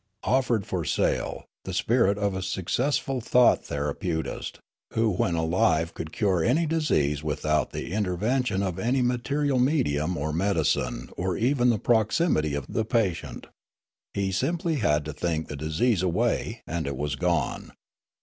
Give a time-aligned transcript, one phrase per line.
[0.23, 4.57] 'Offered for sale, the spirit of a successful thought therapeutist,
[4.93, 10.17] who when alive could cure any disease without the inter vention of any material medium
[10.17, 13.45] or medicine or even the proximity of the patient.
[14.15, 17.73] He had simply to think 34^ Riallaro the disease away, and it was gone.